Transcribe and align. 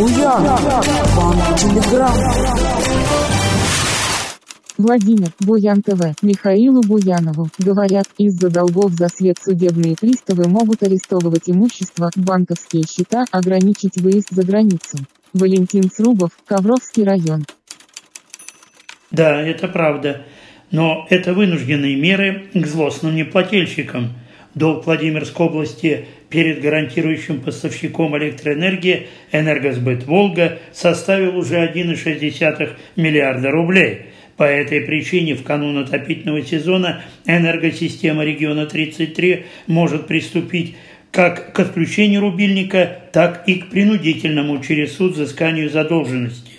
Буян, 0.00 0.42
Банк 1.14 1.58
Телеграм. 1.58 2.14
Владимир, 4.78 5.28
Буян 5.40 5.82
ТВ, 5.82 6.14
Михаилу 6.22 6.80
Буянову, 6.80 7.50
говорят, 7.58 8.06
из-за 8.16 8.48
долгов 8.48 8.92
за 8.92 9.08
свет 9.08 9.36
судебные 9.44 9.96
приставы 10.00 10.48
могут 10.48 10.82
арестовывать 10.82 11.50
имущество, 11.50 12.10
банковские 12.16 12.84
счета, 12.84 13.26
ограничить 13.30 13.98
выезд 13.98 14.28
за 14.30 14.42
границу. 14.42 14.96
Валентин 15.34 15.90
Срубов, 15.94 16.30
Ковровский 16.46 17.04
район. 17.04 17.44
Да, 19.10 19.38
это 19.42 19.68
правда. 19.68 20.22
Но 20.70 21.06
это 21.10 21.34
вынужденные 21.34 21.96
меры 21.96 22.48
к 22.54 22.66
злостным 22.66 23.14
неплательщикам. 23.14 24.14
Долг 24.54 24.86
Владимирской 24.86 25.46
области 25.46 26.06
перед 26.28 26.60
гарантирующим 26.60 27.40
поставщиком 27.40 28.16
электроэнергии 28.18 29.06
«Энергосбыт 29.30 30.04
Волга» 30.04 30.58
составил 30.72 31.36
уже 31.36 31.56
1,6 31.56 32.70
миллиарда 32.96 33.50
рублей. 33.50 34.06
По 34.36 34.44
этой 34.44 34.80
причине 34.80 35.34
в 35.34 35.44
канун 35.44 35.78
отопительного 35.78 36.42
сезона 36.42 37.02
энергосистема 37.26 38.24
региона 38.24 38.66
33 38.66 39.44
может 39.66 40.06
приступить 40.06 40.76
как 41.12 41.52
к 41.52 41.60
отключению 41.60 42.20
рубильника, 42.20 43.02
так 43.12 43.44
и 43.46 43.56
к 43.56 43.70
принудительному 43.70 44.62
через 44.62 44.96
суд 44.96 45.12
взысканию 45.12 45.68
задолженности. 45.68 46.52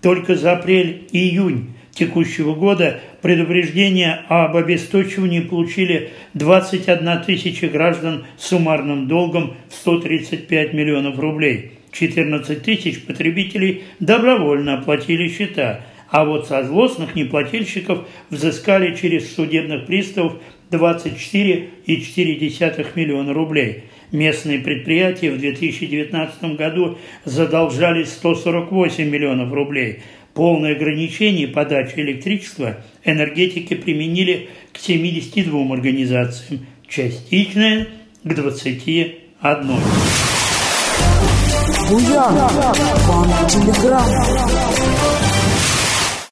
Только 0.00 0.34
за 0.34 0.52
апрель 0.52 1.08
и 1.12 1.30
июнь 1.30 1.74
текущего 1.92 2.54
года 2.54 3.00
предупреждение 3.22 4.20
об 4.28 4.54
обесточивании 4.56 5.40
получили 5.40 6.10
21 6.34 7.22
тысяча 7.22 7.68
граждан 7.68 8.26
с 8.36 8.48
суммарным 8.48 9.08
долгом 9.08 9.54
в 9.70 9.74
135 9.74 10.74
миллионов 10.74 11.18
рублей. 11.18 11.72
14 11.92 12.62
тысяч 12.62 13.02
потребителей 13.04 13.84
добровольно 14.00 14.78
оплатили 14.78 15.28
счета, 15.28 15.82
а 16.10 16.24
вот 16.24 16.48
со 16.48 16.64
злостных 16.64 17.14
неплательщиков 17.14 18.08
взыскали 18.28 18.94
через 18.94 19.32
судебных 19.34 19.86
приставов 19.86 20.34
24,4 20.70 22.86
миллиона 22.96 23.32
рублей. 23.32 23.84
Местные 24.10 24.58
предприятия 24.58 25.30
в 25.30 25.38
2019 25.38 26.56
году 26.56 26.98
задолжали 27.24 28.02
148 28.04 29.08
миллионов 29.08 29.52
рублей– 29.52 30.00
Полное 30.34 30.74
ограничение 30.74 31.48
подачи 31.48 32.00
электричества 32.00 32.78
энергетики 33.04 33.74
применили 33.74 34.48
к 34.72 34.78
72 34.78 35.74
организациям, 35.74 36.66
частичное– 36.88 37.88
к 38.24 38.34
21. 38.34 39.16
Буян, 41.90 42.34
Банк 43.08 43.48
Телеграм. 43.48 44.81